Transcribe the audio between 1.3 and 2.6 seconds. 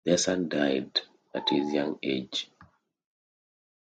at his young age.